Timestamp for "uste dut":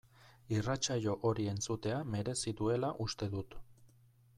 3.09-3.59